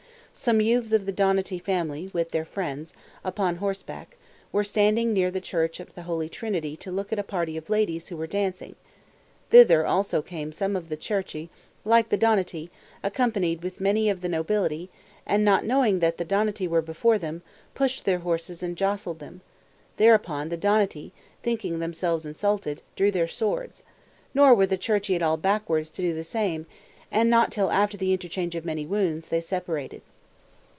[0.33, 4.15] Some youths of the Donati family, with their friends, upon horseback,
[4.53, 7.69] were standing near the church of the Holy Trinity to look at a party of
[7.69, 8.75] ladies who were dancing;
[9.49, 11.49] thither also came some of the Cerchi,
[11.83, 12.71] like the Donati,
[13.03, 14.89] accompanied with many of the nobility,
[15.27, 17.43] and, not knowing that the Donati were before them,
[17.75, 19.41] pushed their horses and jostled them;
[19.97, 21.11] thereupon the Donati,
[21.43, 23.83] thinking themselves insulted, drew their swords,
[24.33, 26.67] nor were the Cerchi at all backward to do the same,
[27.11, 30.01] and not till after the interchange of many wounds, they separated.